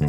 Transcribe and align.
El 0.00 0.06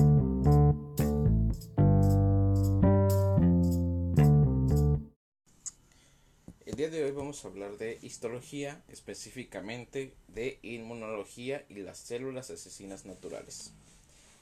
día 6.78 6.90
de 6.90 7.04
hoy 7.04 7.12
vamos 7.12 7.44
a 7.44 7.50
hablar 7.50 7.78
de 7.78 8.00
histología, 8.02 8.82
específicamente 8.88 10.14
de 10.30 10.60
inmunología 10.62 11.66
y 11.68 11.76
las 11.76 11.98
células 11.98 12.50
asesinas 12.52 13.06
naturales. 13.06 13.74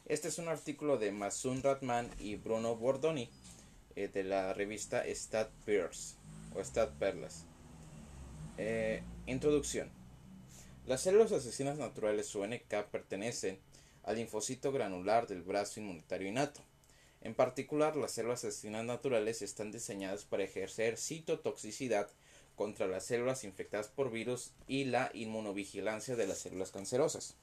Este 0.05 0.27
es 0.27 0.37
un 0.37 0.49
artículo 0.49 0.99
de 0.99 1.11
Masun 1.11 1.63
Ratman 1.63 2.11
y 2.19 2.35
Bruno 2.35 2.75
Bordoni 2.75 3.31
eh, 3.95 4.07
de 4.07 4.23
la 4.23 4.53
revista 4.53 5.03
Stat 5.07 5.49
Pears 5.65 6.17
o 6.55 6.63
Stat 6.63 6.91
Perlas. 6.99 7.45
Eh, 8.59 9.01
introducción. 9.25 9.89
Las 10.85 11.01
células 11.01 11.31
asesinas 11.31 11.79
naturales 11.79 12.35
o 12.35 12.45
NK 12.45 12.85
pertenecen 12.91 13.57
al 14.09 14.15
linfocito 14.15 14.71
granular 14.71 15.27
del 15.27 15.43
brazo 15.43 15.79
inmunitario 15.79 16.27
innato. 16.27 16.61
En 17.21 17.35
particular, 17.35 17.95
las 17.95 18.11
células 18.11 18.43
asesinas 18.43 18.83
naturales 18.83 19.43
están 19.43 19.71
diseñadas 19.71 20.23
para 20.23 20.43
ejercer 20.43 20.97
citotoxicidad 20.97 22.09
contra 22.55 22.87
las 22.87 23.05
células 23.05 23.43
infectadas 23.43 23.87
por 23.87 24.09
virus 24.09 24.49
y 24.67 24.85
la 24.85 25.11
inmunovigilancia 25.13 26.15
de 26.15 26.25
las 26.25 26.39
células 26.39 26.71
cancerosas. 26.71 27.35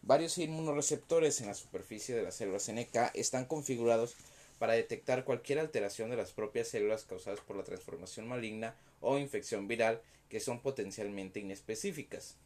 Varios 0.00 0.38
inmunoreceptores 0.38 1.42
en 1.42 1.48
la 1.48 1.54
superficie 1.54 2.14
de 2.14 2.22
las 2.22 2.36
células 2.36 2.72
NK 2.72 3.10
están 3.12 3.44
configurados 3.44 4.16
para 4.58 4.72
detectar 4.72 5.26
cualquier 5.26 5.58
alteración 5.58 6.08
de 6.08 6.16
las 6.16 6.32
propias 6.32 6.68
células 6.68 7.04
causadas 7.04 7.40
por 7.40 7.56
la 7.56 7.64
transformación 7.64 8.26
maligna 8.26 8.74
o 9.02 9.18
infección 9.18 9.68
viral 9.68 10.00
que 10.30 10.40
son 10.40 10.60
potencialmente 10.60 11.40
inespecíficas. 11.40 12.36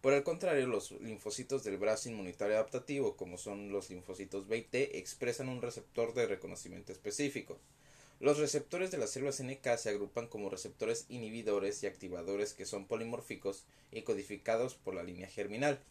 Por 0.00 0.14
el 0.14 0.22
contrario, 0.22 0.66
los 0.66 0.92
linfocitos 0.92 1.62
del 1.62 1.76
brazo 1.76 2.08
inmunitario 2.08 2.54
adaptativo, 2.54 3.16
como 3.16 3.36
son 3.36 3.70
los 3.70 3.90
linfocitos 3.90 4.48
B 4.48 4.56
y 4.56 4.62
T, 4.62 4.98
expresan 4.98 5.50
un 5.50 5.60
receptor 5.60 6.14
de 6.14 6.26
reconocimiento 6.26 6.90
específico. 6.90 7.58
Los 8.18 8.38
receptores 8.38 8.90
de 8.90 8.96
las 8.96 9.10
células 9.10 9.42
NK 9.42 9.76
se 9.76 9.90
agrupan 9.90 10.26
como 10.26 10.48
receptores 10.48 11.04
inhibidores 11.10 11.82
y 11.82 11.86
activadores 11.86 12.54
que 12.54 12.64
son 12.64 12.86
polimórficos 12.86 13.64
y 13.92 14.00
codificados 14.00 14.74
por 14.74 14.94
la 14.94 15.02
línea 15.02 15.28
germinal. 15.28 15.82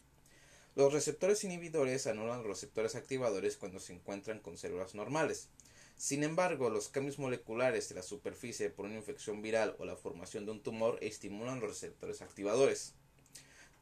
Los 0.74 0.92
receptores 0.92 1.44
inhibidores 1.44 2.08
anulan 2.08 2.38
los 2.38 2.48
receptores 2.48 2.96
activadores 2.96 3.56
cuando 3.56 3.78
se 3.78 3.92
encuentran 3.92 4.40
con 4.40 4.58
células 4.58 4.96
normales. 4.96 5.48
Sin 5.96 6.24
embargo, 6.24 6.68
los 6.68 6.88
cambios 6.88 7.20
moleculares 7.20 7.88
de 7.88 7.94
la 7.94 8.02
superficie 8.02 8.70
por 8.70 8.86
una 8.86 8.96
infección 8.96 9.40
viral 9.40 9.76
o 9.78 9.84
la 9.84 9.94
formación 9.94 10.46
de 10.46 10.52
un 10.52 10.62
tumor 10.62 10.98
estimulan 11.00 11.60
los 11.60 11.70
receptores 11.70 12.22
activadores. 12.22 12.94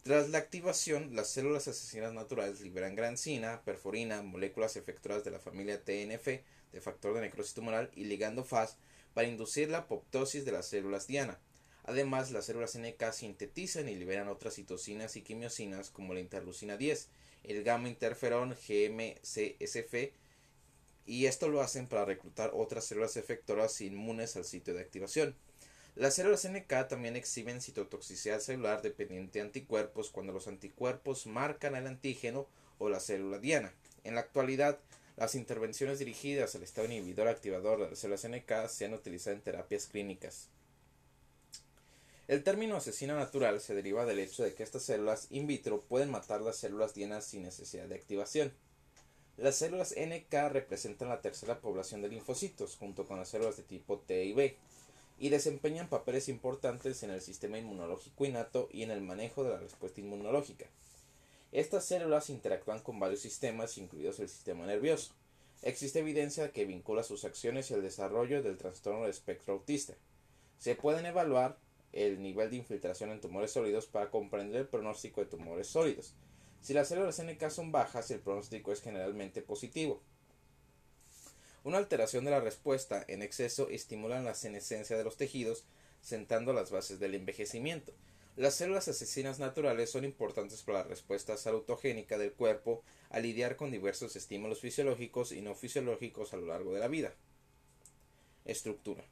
Tras 0.03 0.31
la 0.31 0.39
activación, 0.39 1.15
las 1.15 1.29
células 1.29 1.69
asesinas 1.69 2.13
naturales 2.13 2.61
liberan 2.61 2.95
grancina, 2.95 3.63
perforina, 3.65 4.23
moléculas 4.23 4.77
efectoras 4.77 5.23
de 5.25 5.31
la 5.31 5.39
familia 5.39 5.85
TNF, 5.85 6.27
de 6.73 6.81
factor 6.81 7.15
de 7.15 7.21
necrosis 7.21 7.55
tumoral, 7.55 7.91
y 7.95 8.05
ligando 8.05 8.45
FAS 8.45 8.77
para 9.13 9.29
inducir 9.29 9.69
la 9.69 9.79
apoptosis 9.79 10.45
de 10.45 10.53
las 10.53 10.67
células 10.67 11.07
diana. 11.07 11.39
Además, 11.85 12.31
las 12.31 12.47
células 12.47 12.79
NK 12.79 13.13
sintetizan 13.13 13.89
y 13.89 13.97
liberan 13.97 14.29
otras 14.29 14.55
citocinas 14.55 15.17
y 15.17 15.23
quimiosinas 15.23 15.91
como 15.91 16.15
la 16.15 16.21
interleucina 16.21 16.77
10, 16.77 17.09
el 17.45 17.65
gamma 17.65 17.89
interferón 17.89 18.55
GMCSF, 18.55 20.13
y 21.07 21.27
esto 21.27 21.49
lo 21.49 21.63
hacen 21.63 21.87
para 21.87 22.05
reclutar 22.05 22.51
otras 22.55 22.85
células 22.85 23.17
efectoras 23.17 23.81
inmunes 23.81 24.37
al 24.37 24.45
sitio 24.45 24.75
de 24.75 24.81
activación. 24.81 25.35
Las 25.99 26.15
células 26.15 26.49
NK 26.49 26.87
también 26.87 27.17
exhiben 27.17 27.61
citotoxicidad 27.61 28.39
celular 28.39 28.83
dependiente 28.83 29.41
de 29.41 29.47
anticuerpos 29.47 30.11
cuando 30.11 30.33
los 30.33 30.47
anticuerpos 30.47 31.27
marcan 31.27 31.75
el 31.75 31.89
antígeno 31.89 32.47
o 32.79 32.89
la 32.89 33.01
célula 33.01 33.41
diana. 33.41 33.75
En 34.05 34.15
la 34.15 34.21
actualidad, 34.21 34.79
las 35.17 35.35
intervenciones 35.35 35.99
dirigidas 35.99 36.55
al 36.55 36.63
estado 36.63 36.87
inhibidor 36.87 37.27
activador 37.27 37.81
de 37.81 37.91
las 37.91 37.99
células 37.99 38.25
NK 38.29 38.69
se 38.69 38.85
han 38.85 38.95
utilizado 38.95 39.35
en 39.35 39.43
terapias 39.43 39.89
clínicas. 39.89 40.51
El 42.29 42.45
término 42.45 42.77
asesina 42.77 43.17
natural 43.17 43.61
se 43.61 43.75
deriva 43.75 44.07
del 44.07 44.21
hecho 44.21 44.45
de 44.45 44.55
que 44.55 44.63
estas 44.63 44.85
células 44.85 45.27
in 45.31 45.49
vitro 45.49 45.83
pueden 45.83 46.13
matar 46.13 46.43
las 46.43 46.59
células 46.59 46.95
dienas 46.95 47.25
sin 47.25 47.43
necesidad 47.43 47.89
de 47.89 47.97
activación. 47.97 48.53
Las 49.37 49.57
células 49.57 49.97
NK 49.99 50.33
representan 50.53 51.09
la 51.09 51.23
tercera 51.23 51.61
población 51.61 52.03
de 52.03 52.09
linfocitos, 52.09 52.77
junto 52.77 53.05
con 53.05 53.19
las 53.19 53.31
células 53.31 53.57
de 53.57 53.65
tipo 53.65 53.99
T 53.99 54.25
y 54.25 54.33
B, 54.33 54.57
y 55.19 55.31
desempeñan 55.31 55.89
papeles 55.89 56.29
importantes 56.29 57.03
en 57.03 57.11
el 57.11 57.21
sistema 57.21 57.59
inmunológico 57.59 58.25
innato 58.25 58.69
y 58.73 58.83
en 58.83 58.91
el 58.91 59.01
manejo 59.01 59.43
de 59.43 59.51
la 59.51 59.59
respuesta 59.59 60.01
inmunológica. 60.01 60.67
Estas 61.51 61.85
células 61.85 62.31
interactúan 62.31 62.81
con 62.81 63.01
varios 63.01 63.21
sistemas, 63.21 63.79
incluidos 63.79 64.21
el 64.21 64.29
sistema 64.29 64.67
nervioso. 64.67 65.13
Existe 65.63 66.01
evidencia 66.01 66.53
que 66.53 66.67
vincula 66.67 67.03
sus 67.03 67.25
acciones 67.25 67.71
y 67.71 67.75
el 67.75 67.83
desarrollo 67.83 68.43
del 68.43 68.59
trastorno 68.59 69.05
de 69.05 69.11
espectro 69.11 69.55
autista. 69.55 69.95
Se 70.59 70.77
pueden 70.77 71.07
evaluar 71.07 71.59
el 71.93 72.23
nivel 72.23 72.51
de 72.51 72.57
infiltración 72.57 73.11
en 73.11 73.21
tumores 73.21 73.53
sólidos 73.53 73.87
para 73.87 74.11
comprender 74.11 74.61
el 74.61 74.69
pronóstico 74.69 75.21
de 75.21 75.31
tumores 75.31 75.67
sólidos. 75.67 76.15
Si 76.61 76.75
las 76.75 76.89
células 76.89 77.21
NK 77.23 77.51
son 77.51 77.73
bajas, 77.73 78.11
el 78.11 78.21
pronóstico 78.21 78.73
es 78.73 78.83
generalmente 78.83 79.43
positivo. 79.43 80.01
Una 81.69 81.77
alteración 81.77 82.25
de 82.25 82.31
la 82.31 82.41
respuesta 82.41 83.05
en 83.09 83.21
exceso 83.21 83.69
estimula 83.69 84.23
la 84.23 84.35
senescencia 84.35 84.97
de 84.97 85.05
los 85.05 85.19
tejidos, 85.19 85.67
sentando 86.01 86.55
las 86.55 86.71
bases 86.71 86.99
del 86.99 87.15
envejecimiento. 87.15 87.93
Las 88.37 88.55
células 88.55 88.89
asesinas 88.89 89.39
naturales 89.39 89.91
son 89.91 90.07
importantes 90.07 90.63
para 90.63 90.79
la 90.79 90.85
respuesta 90.85 91.37
salutogénica 91.37 92.17
del 92.17 92.33
cuerpo 92.33 92.83
a 93.11 93.21
lidiar 93.21 93.57
con 93.57 93.71
diversos 93.71 94.17
estímulos 94.17 94.61
fisiológicos 94.61 95.31
y 95.31 95.43
no 95.43 95.55
fisiológicos 95.55 96.33
a 96.33 96.39
lo 96.39 96.47
largo 96.47 96.73
de 96.73 96.81
la 96.81 96.89
vida. 96.89 97.13
Estructura. 98.47 99.05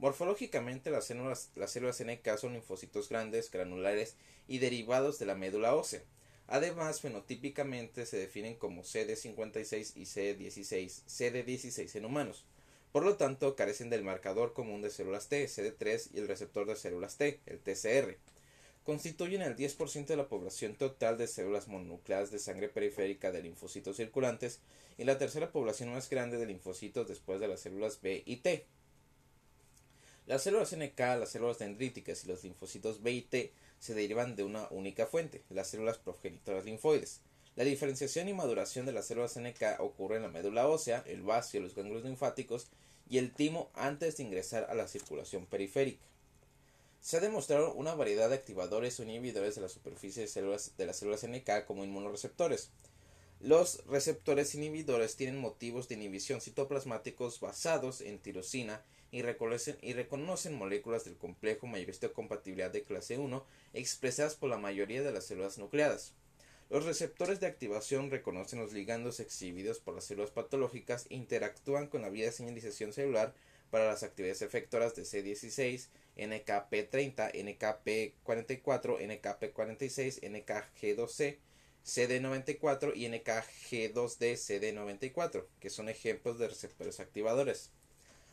Morfológicamente, 0.00 0.90
las 0.90 1.04
células, 1.04 1.50
las 1.54 1.70
células 1.70 2.02
NK 2.02 2.38
son 2.38 2.54
linfocitos 2.54 3.08
grandes, 3.08 3.52
granulares 3.52 4.16
y 4.48 4.58
derivados 4.58 5.20
de 5.20 5.26
la 5.26 5.36
médula 5.36 5.76
ósea. 5.76 6.02
Además, 6.46 7.00
fenotípicamente 7.00 8.04
se 8.06 8.18
definen 8.18 8.56
como 8.56 8.82
CD56 8.82 9.92
y 9.96 10.02
CD16, 10.02 11.04
CD16 11.06 11.96
en 11.96 12.04
humanos. 12.04 12.44
Por 12.92 13.04
lo 13.04 13.16
tanto, 13.16 13.56
carecen 13.56 13.90
del 13.90 14.04
marcador 14.04 14.52
común 14.52 14.82
de 14.82 14.90
células 14.90 15.28
T, 15.28 15.46
CD3, 15.46 16.10
y 16.14 16.18
el 16.18 16.28
receptor 16.28 16.66
de 16.66 16.76
células 16.76 17.16
T, 17.16 17.40
el 17.46 17.58
TCR. 17.58 18.16
Constituyen 18.84 19.40
el 19.40 19.56
10% 19.56 20.06
de 20.06 20.16
la 20.16 20.28
población 20.28 20.74
total 20.76 21.16
de 21.16 21.26
células 21.26 21.68
mononucleadas 21.68 22.30
de 22.30 22.38
sangre 22.38 22.68
periférica 22.68 23.32
de 23.32 23.42
linfocitos 23.42 23.96
circulantes 23.96 24.60
y 24.98 25.04
la 25.04 25.18
tercera 25.18 25.50
población 25.50 25.90
más 25.90 26.10
grande 26.10 26.36
de 26.36 26.46
linfocitos 26.46 27.08
después 27.08 27.40
de 27.40 27.48
las 27.48 27.60
células 27.60 28.00
B 28.02 28.22
y 28.26 28.36
T. 28.36 28.66
Las 30.26 30.42
células 30.42 30.76
NK, 30.76 30.98
las 30.98 31.30
células 31.30 31.58
dendríticas 31.58 32.24
y 32.24 32.28
los 32.28 32.44
linfocitos 32.44 33.02
B 33.02 33.12
y 33.12 33.22
T 33.22 33.52
se 33.84 33.92
derivan 33.92 34.34
de 34.34 34.44
una 34.44 34.66
única 34.70 35.04
fuente, 35.04 35.42
las 35.50 35.68
células 35.68 35.98
progenitoras 35.98 36.64
linfoides. 36.64 37.20
La 37.54 37.64
diferenciación 37.64 38.30
y 38.30 38.32
maduración 38.32 38.86
de 38.86 38.92
las 38.92 39.04
células 39.04 39.38
NK 39.38 39.78
ocurre 39.80 40.16
en 40.16 40.22
la 40.22 40.30
médula 40.30 40.66
ósea, 40.66 41.04
el 41.06 41.20
vacío, 41.20 41.60
los 41.60 41.74
ganglios 41.74 42.02
linfáticos 42.02 42.68
y 43.10 43.18
el 43.18 43.34
timo 43.34 43.68
antes 43.74 44.16
de 44.16 44.22
ingresar 44.22 44.64
a 44.70 44.74
la 44.74 44.88
circulación 44.88 45.44
periférica. 45.44 46.02
Se 47.02 47.18
ha 47.18 47.20
demostrado 47.20 47.74
una 47.74 47.94
variedad 47.94 48.30
de 48.30 48.36
activadores 48.36 48.98
o 48.98 49.02
inhibidores 49.02 49.54
de 49.54 49.60
la 49.60 49.68
superficie 49.68 50.22
de, 50.22 50.28
células, 50.28 50.72
de 50.78 50.86
las 50.86 50.96
células 50.96 51.26
NK 51.28 51.66
como 51.66 51.84
inmunoreceptores. 51.84 52.70
Los 53.44 53.84
receptores 53.88 54.54
inhibidores 54.54 55.16
tienen 55.16 55.36
motivos 55.36 55.86
de 55.86 55.96
inhibición 55.96 56.40
citoplasmáticos 56.40 57.40
basados 57.40 58.00
en 58.00 58.18
tirosina 58.18 58.82
y 59.10 59.20
reconocen, 59.20 60.54
moléculas 60.54 61.04
del 61.04 61.18
complejo 61.18 61.66
mayorista 61.66 62.08
de 62.08 62.14
compatibilidad 62.14 62.70
de 62.70 62.84
clase 62.84 63.18
1 63.18 63.44
expresadas 63.74 64.34
por 64.34 64.48
la 64.48 64.56
mayoría 64.56 65.02
de 65.02 65.12
las 65.12 65.26
células 65.26 65.58
nucleadas. 65.58 66.14
Los 66.70 66.86
receptores 66.86 67.38
de 67.38 67.46
activación 67.46 68.10
reconocen 68.10 68.60
los 68.60 68.72
ligandos 68.72 69.20
exhibidos 69.20 69.78
por 69.78 69.94
las 69.94 70.04
células 70.04 70.30
patológicas 70.30 71.04
e 71.10 71.16
interactúan 71.16 71.88
con 71.88 72.00
la 72.00 72.08
vía 72.08 72.24
de 72.24 72.32
señalización 72.32 72.94
celular 72.94 73.34
para 73.70 73.84
las 73.84 74.02
actividades 74.04 74.40
efectoras 74.40 74.94
de 74.94 75.02
C16, 75.02 75.88
NKP30, 76.16 77.34
NKP44, 77.34 78.14
NKP46, 79.02 80.22
NKG2C, 80.22 81.36
CD94 81.84 82.92
y 82.94 83.06
NKG2D 83.08 84.34
CD94, 84.36 85.44
que 85.60 85.70
son 85.70 85.88
ejemplos 85.88 86.38
de 86.38 86.48
receptores 86.48 86.98
activadores. 86.98 87.70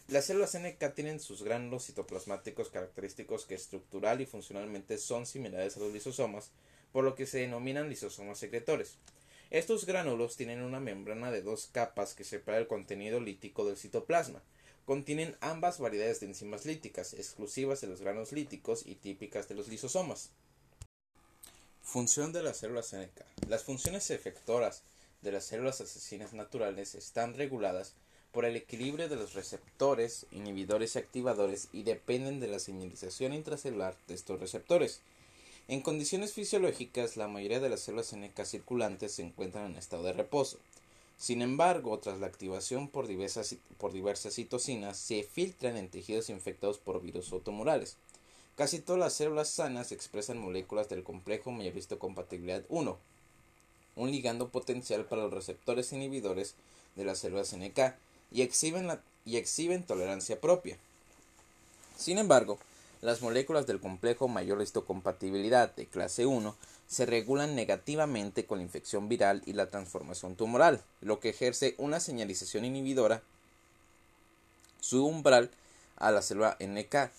Las 0.08 0.26
células 0.26 0.58
NK 0.58 0.94
tienen 0.94 1.20
sus 1.20 1.44
gránulos 1.44 1.86
citoplasmáticos 1.86 2.70
característicos 2.70 3.46
que 3.46 3.56
estructural 3.56 4.22
y 4.22 4.26
funcionalmente 4.26 4.98
son 4.98 5.26
similares 5.26 5.78
a 5.78 5.80
los 5.82 5.94
lisosomas, 5.94 6.52
por 6.92 7.04
lo 7.04 7.16
que 7.16 7.26
se 7.26 7.40
denominan 7.40 7.90
lisosomas 7.90 8.38
secretores. 8.38 8.98
Estos 9.50 9.86
gránulos 9.86 10.38
tienen 10.38 10.62
una 10.62 10.80
membrana 10.80 11.30
de 11.30 11.42
dos 11.42 11.68
capas 11.68 12.14
que 12.14 12.24
separa 12.24 12.58
el 12.58 12.68
contenido 12.68 13.20
lítico 13.20 13.66
del 13.66 13.78
citoplasma. 13.78 14.42
Contienen 14.86 15.36
ambas 15.42 15.80
variedades 15.80 16.22
de 16.22 16.28
enzimas 16.28 16.66
líticas, 16.66 17.14
exclusivas 17.14 17.82
de 17.82 17.88
los 17.88 18.02
granos 18.02 18.32
líticos 18.32 18.86
y 18.86 18.96
típicas 18.96 19.50
de 19.50 19.56
los 19.56 19.68
lisosomas. 19.68 20.32
Función 21.84 22.32
de 22.32 22.42
las 22.42 22.58
células 22.58 22.94
NK. 22.94 23.50
Las 23.50 23.64
funciones 23.64 24.12
efectoras 24.12 24.84
de 25.22 25.34
las 25.34 25.46
células 25.46 25.82
asesinas 25.82 26.32
naturales 26.32 26.96
están 26.96 27.34
reguladas 27.34 27.96
por 28.32 28.46
el 28.46 28.56
equilibrio 28.56 29.10
de 29.10 29.18
los 29.18 29.34
receptores, 29.34 30.26
inhibidores 30.32 30.96
y 30.96 31.00
activadores 31.00 31.68
y 31.74 31.84
dependen 31.84 32.40
de 32.40 32.48
la 32.48 32.60
señalización 32.60 33.34
intracelular 33.34 33.98
de 34.08 34.14
estos 34.14 34.40
receptores. 34.40 35.02
En 35.68 35.82
condiciones 35.82 36.34
fisiológicas, 36.34 37.18
la 37.18 37.28
mayoría 37.28 37.60
de 37.60 37.70
las 37.70 37.82
células 37.82 38.16
NK 38.16 38.46
circulantes 38.46 39.14
se 39.14 39.24
encuentran 39.24 39.72
en 39.72 39.78
estado 39.78 40.04
de 40.04 40.14
reposo. 40.14 40.60
Sin 41.18 41.42
embargo, 41.42 42.00
tras 42.00 42.20
la 42.20 42.28
activación 42.28 42.88
por 42.88 43.08
diversas, 43.08 43.56
por 43.78 43.92
diversas 43.92 44.36
citocinas, 44.36 44.98
se 44.98 45.24
filtran 45.24 45.76
en 45.76 45.90
tejidos 45.90 46.30
infectados 46.30 46.78
por 46.78 47.02
virus 47.02 47.34
o 47.34 47.40
tumorales. 47.42 47.98
Casi 48.56 48.80
todas 48.80 49.00
las 49.00 49.14
células 49.14 49.50
sanas 49.50 49.92
expresan 49.92 50.38
moléculas 50.38 50.90
del 50.90 51.04
complejo 51.04 51.52
mayor-histocompatibilidad 51.52 52.64
1, 52.70 52.98
un 53.96 54.12
ligando 54.12 54.50
potencial 54.50 55.06
para 55.06 55.24
los 55.24 55.34
receptores 55.34 55.92
inhibidores 55.94 56.56
de 56.96 57.06
las 57.06 57.20
células 57.20 57.54
NK, 57.54 57.96
y 58.32 58.42
exhiben, 58.42 59.00
y 59.26 59.38
exhiben 59.38 59.84
tolerancia 59.84 60.40
propia. 60.40 60.78
Sin 61.98 62.18
embargo, 62.18 62.60
las 63.02 63.22
moléculas 63.22 63.68
del 63.68 63.80
complejo 63.80 64.28
mayor 64.28 64.62
histocompatibilidad 64.62 65.74
de 65.76 65.88
clase 65.88 66.26
1 66.26 66.56
se 66.88 67.06
regulan 67.06 67.56
negativamente 67.56 68.46
con 68.46 68.60
la 68.60 68.64
infección 68.64 69.08
viral 69.08 69.42
y 69.46 69.54
la 69.54 69.70
transformación 69.70 70.36
tumoral, 70.36 70.84
lo 71.00 71.20
que 71.20 71.30
ejerce 71.30 71.74
una 71.78 72.00
señalización 72.00 72.66
inhibidora 72.66 73.24
su 74.82 75.06
umbral 75.06 75.52
a 75.96 76.12
la 76.12 76.22
célula 76.22 76.58
NK, 76.60 77.12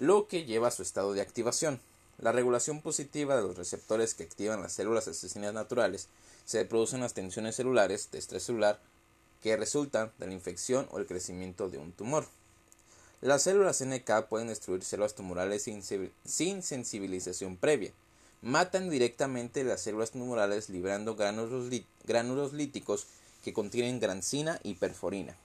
lo 0.00 0.26
que 0.26 0.46
lleva 0.46 0.68
a 0.68 0.72
su 0.72 0.82
estado 0.82 1.12
de 1.12 1.20
activación. 1.20 1.78
La 2.18 2.32
regulación 2.32 2.80
positiva 2.80 3.36
de 3.36 3.42
los 3.42 3.56
receptores 3.56 4.14
que 4.14 4.22
activan 4.22 4.62
las 4.62 4.72
células 4.72 5.06
asesinas 5.06 5.52
naturales 5.52 6.08
se 6.46 6.64
producen 6.64 7.00
las 7.00 7.12
tensiones 7.12 7.54
celulares 7.54 8.08
de 8.10 8.18
estrés 8.18 8.42
celular 8.42 8.80
que 9.42 9.56
resultan 9.56 10.10
de 10.18 10.26
la 10.26 10.32
infección 10.32 10.88
o 10.90 10.98
el 10.98 11.06
crecimiento 11.06 11.68
de 11.68 11.76
un 11.78 11.92
tumor. 11.92 12.26
Las 13.20 13.42
células 13.42 13.84
NK 13.84 14.28
pueden 14.28 14.48
destruir 14.48 14.82
células 14.82 15.14
tumorales 15.14 15.62
sin, 15.62 16.62
sensibilización 16.62 17.58
previa. 17.58 17.92
Matan 18.40 18.88
directamente 18.88 19.64
las 19.64 19.82
células 19.82 20.12
tumorales 20.12 20.70
liberando 20.70 21.14
gránulos, 21.14 22.52
líticos 22.54 23.06
que 23.44 23.52
contienen 23.52 24.00
grancina 24.00 24.58
y 24.62 24.74
perforina. 24.74 25.36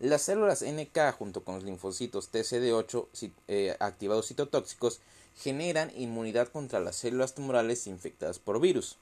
Las 0.00 0.22
células 0.22 0.62
NK 0.62 1.12
junto 1.18 1.42
con 1.42 1.56
los 1.56 1.64
linfocitos 1.64 2.30
TCD8 2.30 3.32
eh, 3.48 3.76
activados 3.80 4.28
citotóxicos 4.28 5.00
generan 5.36 5.90
inmunidad 5.96 6.48
contra 6.48 6.78
las 6.78 6.94
células 6.94 7.34
tumorales 7.34 7.88
infectadas 7.88 8.38
por 8.38 8.60
virus. 8.60 8.96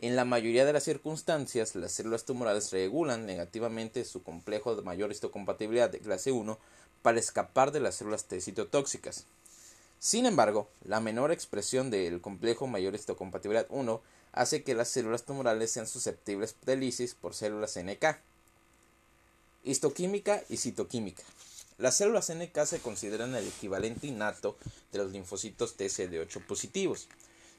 En 0.00 0.16
la 0.16 0.26
mayoría 0.26 0.66
de 0.66 0.74
las 0.74 0.84
circunstancias, 0.84 1.74
las 1.76 1.92
células 1.92 2.24
tumorales 2.24 2.72
regulan 2.72 3.24
negativamente 3.24 4.04
su 4.04 4.22
complejo 4.22 4.76
de 4.76 4.82
mayor 4.82 5.10
histocompatibilidad 5.12 5.88
de 5.88 6.00
clase 6.00 6.30
1 6.30 6.58
para 7.00 7.18
escapar 7.18 7.72
de 7.72 7.80
las 7.80 7.94
células 7.94 8.24
T 8.24 8.38
citotóxicas. 8.42 9.24
Sin 9.98 10.26
embargo, 10.26 10.68
la 10.84 11.00
menor 11.00 11.32
expresión 11.32 11.90
del 11.90 12.20
complejo 12.20 12.66
mayor 12.66 12.94
histocompatibilidad 12.94 13.66
1 13.70 14.02
hace 14.32 14.62
que 14.62 14.74
las 14.74 14.88
células 14.88 15.24
tumorales 15.24 15.70
sean 15.70 15.86
susceptibles 15.86 16.56
de 16.66 16.76
lisis 16.76 17.14
por 17.14 17.34
células 17.34 17.78
NK. 17.78 18.18
Histoquímica 19.64 20.42
y 20.48 20.58
citoquímica. 20.58 21.22
Las 21.78 21.96
células 21.96 22.30
NK 22.32 22.66
se 22.66 22.78
consideran 22.80 23.34
el 23.34 23.48
equivalente 23.48 24.06
innato 24.06 24.56
de 24.92 24.98
los 24.98 25.10
linfocitos 25.10 25.76
TCD8 25.76 26.46
positivos 26.46 27.08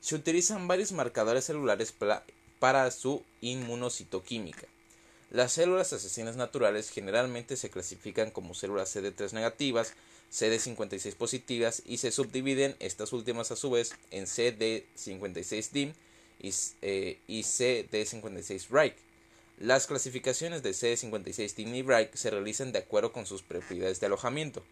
se 0.05 0.13
utilizan 0.13 0.67
varios 0.67 0.91
marcadores 0.91 1.45
celulares 1.45 1.91
para 2.59 2.91
su 2.91 3.23
inmunocitoquímica. 3.41 4.67
Las 5.31 5.53
células 5.53 5.93
asesinas 5.93 6.35
naturales 6.35 6.91
generalmente 6.91 7.57
se 7.57 7.71
clasifican 7.71 8.29
como 8.29 8.53
células 8.53 8.95
CD3 8.95 9.33
negativas, 9.33 9.93
CD56 10.31 11.15
positivas 11.15 11.81
y 11.87 11.97
se 11.97 12.11
subdividen 12.11 12.75
estas 12.79 13.13
últimas 13.13 13.49
a 13.49 13.55
su 13.55 13.71
vez 13.71 13.95
en 14.11 14.25
CD56-DIM 14.25 15.95
y, 16.39 16.53
eh, 16.83 17.19
y 17.25 17.41
CD56-RIKE. 17.41 19.04
Las 19.57 19.87
clasificaciones 19.87 20.63
de 20.63 20.71
CD56-DIM 20.71 21.75
y 21.75 21.81
RIKE 21.81 22.17
se 22.17 22.29
realizan 22.29 22.71
de 22.71 22.79
acuerdo 22.79 23.13
con 23.13 23.25
sus 23.25 23.41
propiedades 23.41 23.99
de 23.99 24.07
alojamiento. 24.07 24.63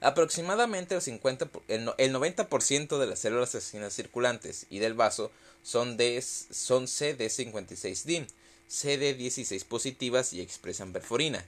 Aproximadamente 0.00 0.94
el, 0.94 1.02
50, 1.02 1.50
el 1.68 1.86
90% 1.86 2.98
de 2.98 3.06
las 3.06 3.18
células 3.18 3.54
asesinas 3.54 3.94
circulantes 3.94 4.66
y 4.70 4.78
del 4.78 4.94
vaso 4.94 5.30
son, 5.62 5.96
de, 5.96 6.22
son 6.22 6.86
CD56-DIM, 6.86 8.26
CD16 8.70 9.64
positivas 9.64 10.32
y 10.32 10.40
expresan 10.40 10.92
perforina. 10.92 11.44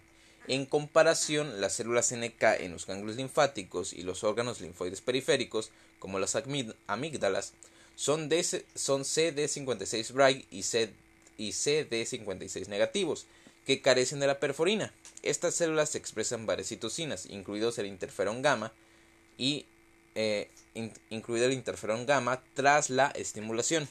En 0.47 0.67
comparación, 0.67 1.61
las 1.61 1.75
células 1.75 2.13
NK 2.13 2.43
en 2.61 2.73
los 2.73 2.87
ganglios 2.87 3.17
linfáticos 3.17 3.93
y 3.93 4.03
los 4.03 4.25
órganos 4.25 4.61
linfoides 4.61 5.03
periféricos, 5.03 5.71
como 5.99 6.19
las 6.19 6.37
amígdalas, 6.87 7.53
son, 7.97 8.31
son 8.75 9.03
CD56 9.03 10.13
bright 10.13 10.47
y, 10.51 10.63
y 11.39 11.53
CD56 11.53 12.69
negativos, 12.69 13.27
que 13.65 13.81
carecen 13.81 14.21
de 14.21 14.27
la 14.27 14.41
perforina. 14.41 14.93
Estas 15.23 15.55
células 15.55 15.95
expresan 15.95 16.45
varias 16.45 16.69
citocinas, 16.69 17.27
incluidos 17.27 17.79
el 17.79 17.87
interferón 17.87 18.43
gamma 18.43 18.73
y 19.39 19.65
eh, 20.15 20.51
incluido 21.11 21.47
el 21.47 21.53
interferón 21.53 22.05
gamma 22.05 22.43
tras 22.55 22.91
la 22.91 23.09
estimulación. 23.09 23.89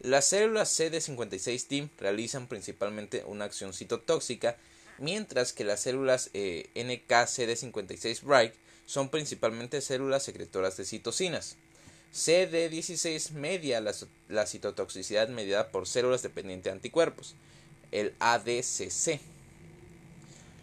Las 0.00 0.26
células 0.26 0.78
CD56-TIM 0.78 1.88
realizan 1.98 2.46
principalmente 2.46 3.24
una 3.26 3.44
acción 3.44 3.72
citotóxica, 3.72 4.56
mientras 4.98 5.52
que 5.52 5.64
las 5.64 5.80
células 5.80 6.30
eh, 6.34 6.68
NK-CD56-Bright 6.74 8.52
son 8.86 9.10
principalmente 9.10 9.80
células 9.80 10.22
secretoras 10.22 10.76
de 10.76 10.84
citocinas. 10.84 11.56
CD16 12.14 13.32
media 13.32 13.80
la, 13.80 13.94
la 14.28 14.46
citotoxicidad 14.46 15.28
mediada 15.28 15.70
por 15.70 15.86
células 15.86 16.22
dependientes 16.22 16.64
de 16.64 16.76
anticuerpos 16.76 17.34
el 17.92 18.14
ADCC. 18.18 19.20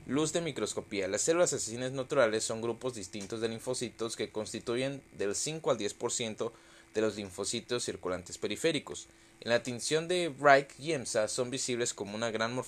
Luz 0.08 0.34
de 0.34 0.42
microscopía. 0.42 1.08
Las 1.08 1.24
células 1.24 1.52
asesinas 1.54 1.92
naturales 1.92 2.44
son 2.44 2.62
grupos 2.62 2.94
distintos 2.94 3.42
de 3.42 3.50
linfocitos 3.50 4.16
que 4.16 4.30
constituyen 4.30 5.02
del 5.18 5.36
5 5.36 5.72
al 5.72 5.78
10% 5.80 6.52
de 6.94 7.02
los 7.02 7.16
linfocitos 7.16 7.84
circulantes 7.84 8.38
periféricos. 8.38 9.08
En 9.42 9.50
la 9.50 9.64
tinción 9.64 10.08
de 10.08 10.30
Bright 10.30 10.70
y 10.80 10.94
EMSA 10.94 11.28
son 11.28 11.50
visibles 11.50 11.94
como 11.94 12.16
una 12.16 12.32
gran 12.32 12.60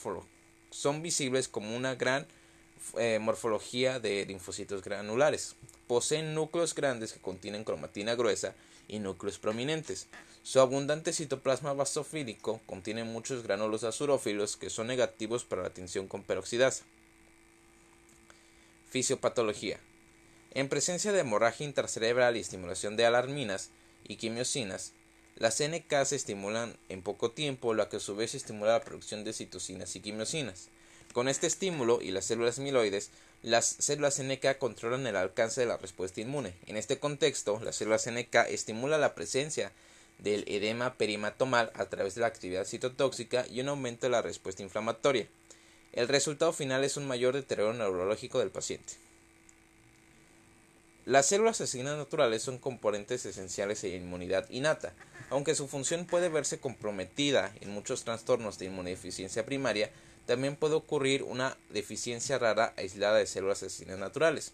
son 0.71 1.01
visibles 1.01 1.47
como 1.47 1.75
una 1.75 1.95
gran 1.95 2.28
eh, 2.97 3.19
morfología 3.19 3.99
de 3.99 4.25
linfocitos 4.25 4.83
granulares. 4.83 5.56
Poseen 5.87 6.33
núcleos 6.33 6.73
grandes 6.75 7.13
que 7.13 7.21
contienen 7.21 7.63
cromatina 7.63 8.16
gruesa 8.16 8.56
y 8.87 8.99
núcleos 8.99 9.39
prominentes. 9.39 10.07
Su 10.44 10.59
abundante 10.59 11.13
citoplasma 11.13 11.73
basofílico 11.73 12.61
contiene 12.65 13.03
muchos 13.03 13.44
gránulos 13.44 13.83
azurófilos 13.83 14.56
que 14.56 14.69
son 14.69 14.87
negativos 14.87 15.44
para 15.44 15.63
la 15.63 15.73
tinción 15.73 16.07
con 16.07 16.23
peroxidasa. 16.23 16.85
Fisiopatología. 18.89 19.79
En 20.51 20.69
presencia 20.69 21.11
de 21.11 21.19
hemorragia 21.19 21.65
intracerebral 21.65 22.37
y 22.37 22.39
estimulación 22.39 22.95
de 22.95 23.06
alarminas 23.06 23.69
y 24.07 24.15
quimiosinas, 24.15 24.94
las 25.35 25.61
NK 25.61 26.06
se 26.06 26.15
estimulan 26.15 26.77
en 26.89 27.03
poco 27.03 27.31
tiempo, 27.31 27.73
lo 27.73 27.87
que 27.89 27.97
a 27.97 27.99
su 27.99 28.15
vez 28.15 28.33
estimula 28.33 28.71
la 28.71 28.83
producción 28.83 29.23
de 29.23 29.33
citocinas 29.33 29.95
y 29.95 29.99
quimiosinas. 29.99 30.69
Con 31.14 31.28
este 31.28 31.47
estímulo 31.47 31.99
y 32.02 32.11
las 32.11 32.26
células 32.26 32.59
amiloides, 32.59 33.11
las 33.44 33.66
células 33.66 34.21
NK 34.21 34.57
controlan 34.57 35.07
el 35.07 35.16
alcance 35.16 35.61
de 35.61 35.68
la 35.68 35.78
respuesta 35.78 36.21
inmune. 36.21 36.54
En 36.66 36.78
este 36.78 36.99
contexto, 36.99 37.59
las 37.64 37.76
células 37.76 38.09
NK 38.09 38.35
estimulan 38.49 39.02
la 39.02 39.16
presencia 39.16 39.71
del 40.19 40.44
edema 40.47 40.95
perimatomal 40.95 41.71
a 41.76 41.85
través 41.85 42.16
de 42.16 42.21
la 42.21 42.28
actividad 42.28 42.66
citotóxica 42.66 43.45
y 43.47 43.61
un 43.61 43.69
aumento 43.69 44.07
de 44.07 44.11
la 44.11 44.21
respuesta 44.21 44.64
inflamatoria. 44.64 45.28
El 45.94 46.07
resultado 46.07 46.54
final 46.54 46.83
es 46.83 46.97
un 46.97 47.07
mayor 47.07 47.33
deterioro 47.33 47.73
neurológico 47.73 48.40
del 48.40 48.52
paciente. 48.52 48.94
Las 51.06 51.28
células 51.28 51.61
asesinas 51.61 51.97
naturales 51.97 52.44
son 52.44 52.57
componentes 52.57 53.26
esenciales 53.26 53.81
de 53.81 53.95
inmunidad 53.95 54.49
innata, 54.49 54.94
aunque 55.30 55.56
su 55.56 55.68
función 55.68 56.06
puede 56.06 56.28
verse 56.28 56.59
comprometida 56.59 57.54
en 57.61 57.71
muchos 57.71 58.04
trastornos 58.04 58.59
de 58.59 58.66
inmunodeficiencia 58.66 59.45
primaria, 59.45 59.90
también 60.27 60.55
puede 60.57 60.75
ocurrir 60.75 61.23
una 61.23 61.57
deficiencia 61.69 62.37
rara 62.37 62.73
aislada 62.77 63.17
de 63.17 63.25
células 63.25 63.63
asesinas 63.63 63.97
naturales. 63.97 64.51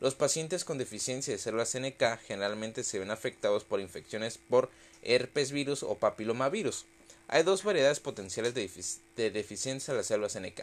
Los 0.00 0.14
pacientes 0.14 0.64
con 0.64 0.76
deficiencia 0.76 1.32
de 1.32 1.38
células 1.38 1.74
NK 1.74 2.18
generalmente 2.26 2.84
se 2.84 2.98
ven 2.98 3.10
afectados 3.10 3.64
por 3.64 3.80
infecciones 3.80 4.38
por 4.38 4.70
herpes 5.02 5.50
virus 5.50 5.82
o 5.82 5.96
papilomavirus. 5.96 6.84
Hay 7.28 7.42
dos 7.42 7.64
variedades 7.64 8.00
potenciales 8.00 8.54
de, 8.54 9.30
deficiencia 9.30 9.94
de 9.94 9.98
las 9.98 10.06
células 10.06 10.38
NK. 10.38 10.60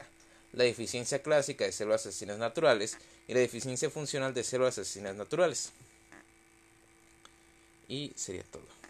La 0.54 0.64
deficiencia 0.64 1.24
clásica 1.24 1.66
de 1.66 1.72
células 1.72 2.06
asesinas 2.06 2.38
naturales 2.38 2.98
y 3.28 3.34
la 3.34 3.40
deficiencia 3.40 3.90
funcional 3.90 4.34
de 4.34 4.44
células 4.44 4.78
asesinas 4.78 5.16
naturales. 5.16 5.72
Y 7.88 8.12
sería 8.16 8.44
todo. 8.44 8.81